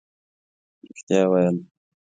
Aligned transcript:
رښتیا 0.87 1.21
ویل 1.31 1.57